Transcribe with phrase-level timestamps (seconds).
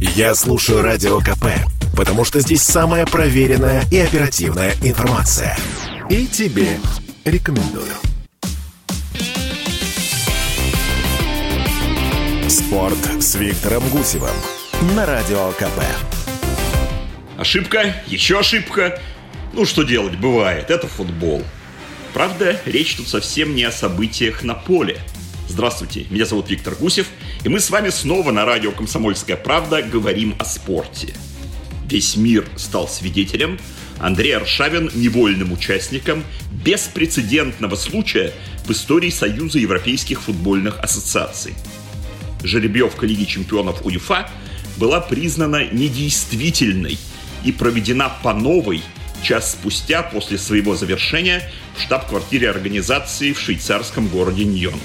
[0.00, 1.44] Я слушаю Радио КП,
[1.94, 5.58] потому что здесь самая проверенная и оперативная информация.
[6.08, 6.78] И тебе
[7.26, 7.92] рекомендую.
[12.48, 14.34] Спорт с Виктором Гусевым
[14.96, 15.84] на Радио КП.
[17.36, 18.98] Ошибка, еще ошибка.
[19.52, 21.44] Ну, что делать, бывает, это футбол.
[22.14, 24.98] Правда, речь тут совсем не о событиях на поле.
[25.46, 27.08] Здравствуйте, меня зовут Виктор Гусев,
[27.44, 31.14] и мы с вами снова на радио «Комсомольская правда» говорим о спорте.
[31.86, 33.58] Весь мир стал свидетелем,
[33.98, 36.24] Андрей Аршавин– невольным участником
[36.64, 38.32] беспрецедентного случая
[38.64, 41.54] в истории Союза Европейских футбольных ассоциаций.
[42.42, 44.28] Жеребьевка Лиги чемпионов УЕФА
[44.76, 46.98] была признана недействительной
[47.44, 48.82] и проведена по новой
[49.22, 54.80] час спустя после своего завершения в штаб-квартире организации в швейцарском городе Ньон.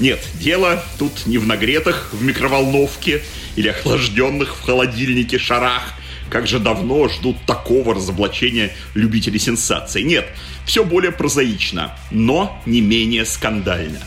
[0.00, 3.22] Нет, дело тут не в нагретых в микроволновке
[3.54, 5.94] или охлажденных в холодильнике шарах,
[6.30, 10.02] как же давно ждут такого разоблачения любителей сенсаций.
[10.02, 10.26] Нет,
[10.66, 14.00] все более прозаично, но не менее скандально.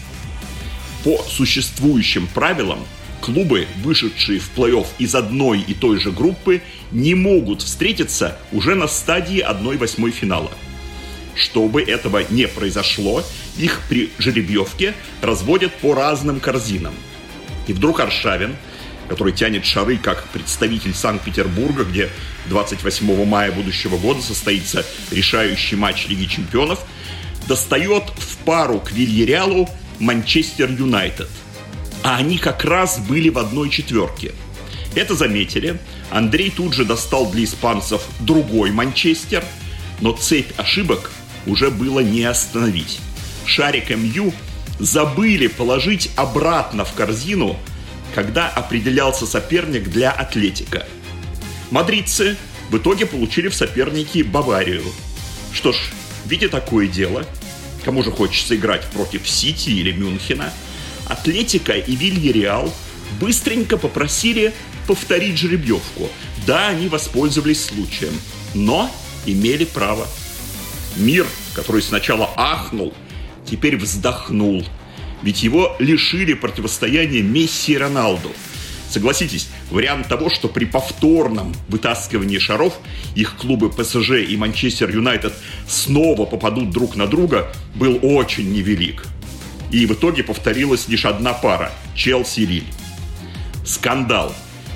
[1.06, 2.80] По существующим правилам
[3.22, 6.61] клубы, вышедшие в плей-офф из одной и той же группы,
[6.92, 10.52] не могут встретиться уже на стадии 1-8 финала–
[11.38, 13.23] чтобы этого не произошло,
[13.57, 16.93] их при жеребьевке разводят по разным корзинам.
[17.67, 18.55] И вдруг Аршавин,
[19.09, 22.09] который тянет шары как представитель Санкт-Петербурга, где
[22.47, 26.80] 28 мая будущего года состоится решающий матч Лиги Чемпионов,
[27.47, 31.30] достает в пару к Вильяреалу Манчестер Юнайтед.
[32.03, 34.33] А они как раз были в одной четверке.
[34.95, 35.80] Это заметили.
[36.09, 39.43] Андрей тут же достал для испанцев другой Манчестер,
[40.02, 41.11] но цепь ошибок
[41.48, 43.00] уже было не остановить.
[43.45, 44.34] Шарик МЮ
[44.80, 47.58] забыли положить обратно в корзину,
[48.14, 50.86] когда определялся соперник для Атлетика.
[51.72, 52.38] Мадридцы
[52.70, 54.84] в итоге получили в соперники Баварию.
[55.54, 55.78] Что ж,
[56.26, 57.26] видя такое дело,
[57.83, 60.54] кому же хочется играть против Сити или Мюнхена,
[61.08, 62.73] Атлетика и Вильяреал
[63.20, 64.54] быстренько попросили
[64.88, 66.10] повторить жеребьевку.
[66.45, 68.14] Да, они воспользовались случаем,
[68.54, 68.92] но
[69.26, 70.08] имели право.
[70.95, 71.27] Мир,
[71.58, 72.94] который сначала ахнул,
[73.44, 74.64] теперь вздохнул.
[75.23, 78.32] Ведь его лишили противостояния Месси и Роналду.
[78.88, 82.76] Согласитесь, вариант того, что при повторном вытаскивании шаров
[83.16, 85.34] их клубы ПСЖ и Манчестер Юнайтед
[85.68, 89.06] снова попадут друг на друга, был очень невелик.
[89.72, 92.74] И в итоге повторилась лишь одна пара– Челси и Лиль.
[93.66, 94.34] Скандал.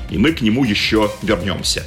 [0.10, 1.86] И мы к нему еще вернемся.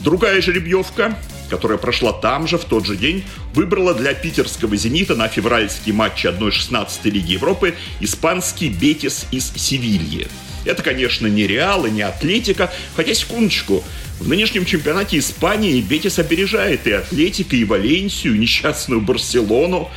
[0.00, 1.16] Другая жеребьевка
[1.48, 6.24] которая прошла там же, в тот же день, выбрала для питерского «Зенита» на февральский матч
[6.24, 10.28] 1-16 Лиги Европы испанский «Бетис» из Севильи.
[10.64, 13.82] Это, конечно, не Реал и не Атлетика, хотя, секундочку,
[14.20, 19.90] в нынешнем чемпионате Испании Бетис опережает и Атлетика, и Валенсию, и несчастную Барселону,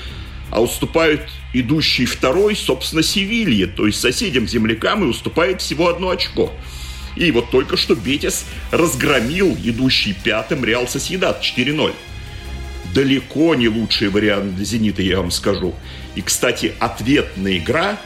[0.52, 1.22] а уступают
[1.54, 6.54] идущий второй, собственно, Севилье, то есть соседям-землякам и уступает всего одно очко–
[7.16, 11.94] и вот только что Бетис разгромил идущий пятым Реал Соседат 4-0.
[12.94, 15.74] Далеко не лучший вариант для «Зенита», я вам скажу.
[16.16, 17.98] И, кстати, ответная игра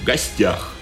[0.00, 0.74] в гостях.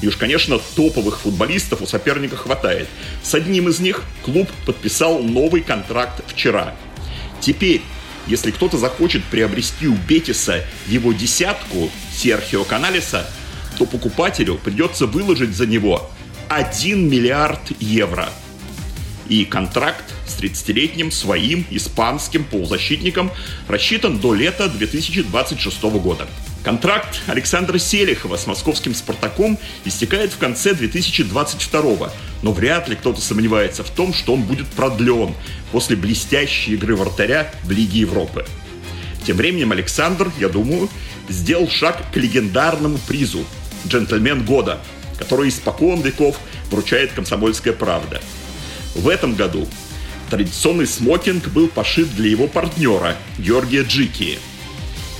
[0.00, 2.88] И уж, конечно, топовых футболистов у соперника хватает.
[3.22, 6.74] С одним из них клуб подписал новый контракт вчера.
[7.40, 7.82] Теперь,
[8.26, 13.28] если кто-то захочет приобрести у Бетиса его десятку Серхио Каналиса,
[13.78, 16.10] то покупателю придется выложить за него
[16.50, 18.28] 1 миллиард евро.
[19.28, 23.30] И контракт с 30-летним своим испанским полузащитником
[23.68, 26.26] рассчитан до лета 2026 года.
[26.64, 32.10] Контракт Александра Селихова с московским «Спартаком» истекает в конце 2022
[32.42, 35.34] но вряд ли кто-то сомневается в том, что он будет продлен
[35.70, 38.44] после блестящей игры вратаря в Лиге Европы.
[39.24, 40.88] Тем временем Александр, я думаю,
[41.28, 43.44] сделал шаг к легендарному призу
[43.86, 44.80] «Джентльмен года»,
[45.20, 48.20] который испокон веков вручает «Комсомольская правда».
[48.94, 49.68] В этом году
[50.30, 54.38] традиционный смокинг был пошит для его партнера Георгия Джики.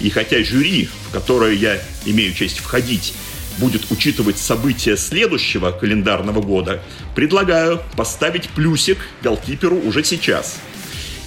[0.00, 3.12] И хотя жюри, в которое я имею честь входить,
[3.58, 6.82] будет учитывать события следующего календарного года,
[7.14, 10.60] предлагаю поставить плюсик голкиперу уже сейчас–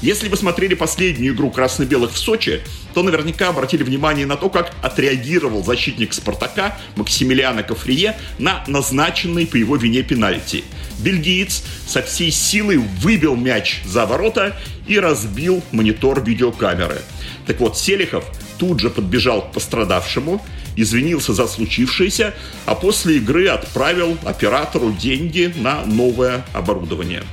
[0.04, 2.62] если вы смотрели последнюю игру красно-белых в Сочи,
[2.94, 9.56] то наверняка обратили внимание на то, как отреагировал защитник «Спартака» Максимилиана Кафрие на назначенный по
[9.56, 10.66] его вине пенальти.
[11.00, 14.58] Бельгиец со всей силой выбил мяч за ворота
[14.88, 17.02] и разбил монитор видеокамеры.
[17.48, 18.26] Так вот, Селихов
[18.58, 20.42] тут же подбежал к пострадавшему
[20.76, 22.34] извинился за случившееся,
[22.66, 27.24] а после игры отправил оператору деньги на новое оборудование.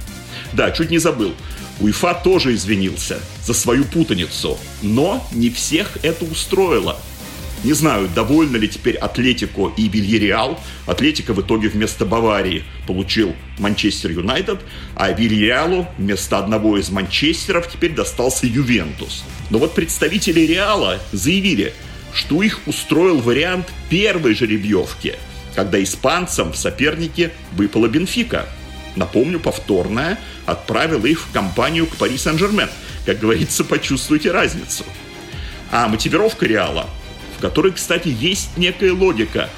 [0.52, 1.32] Да, чуть не забыл.
[1.80, 7.00] УЕФА тоже извинился за свою путаницу, но не всех это устроило–
[7.62, 10.58] не знаю, довольны ли теперь Атлетико и Вильяреал.
[10.86, 14.60] Атлетико в итоге вместо Баварии получил Манчестер Юнайтед,
[14.94, 19.24] а Вильяреалу вместо одного из Манчестеров теперь достался Ювентус.
[19.50, 21.74] Но вот представители Реала заявили,
[22.14, 25.16] что их устроил вариант первой жеребьевки,
[25.54, 28.48] когда испанцам в сопернике выпала Бенфика.
[28.96, 32.68] Напомню, повторная отправила их в компанию к Пари Сен-Жермен.
[33.06, 34.84] Как говорится, почувствуйте разницу.
[35.70, 36.88] А мотивировка Реала–
[37.40, 39.48] в которой, кстати, есть некая логика,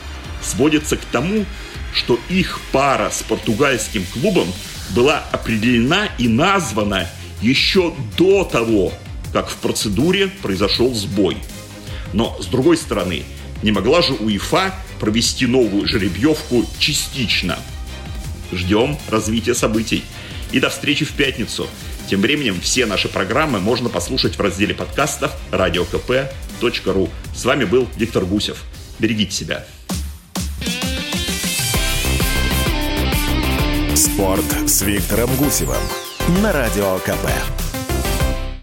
[0.40, 1.44] сводится к тому,
[1.92, 4.46] что их пара с португальским клубом
[4.90, 7.08] была определена и названа
[7.40, 8.92] еще до того,
[9.32, 11.38] как в процедуре произошел сбой.
[12.12, 13.24] Но, с другой стороны,
[13.64, 17.58] не могла же УЕФА провести новую жеребьевку частично.
[18.52, 20.04] Ждем развития событий.
[20.52, 21.68] И до встречи в пятницу.
[22.08, 27.08] Тем временем все наши программы можно послушать в разделе подкастов радиокп.ру.
[27.34, 28.62] С вами был Виктор Гусев.
[28.98, 29.66] Берегите себя.
[33.94, 35.82] Спорт с Виктором Гусевым
[36.42, 37.61] на Радио КП.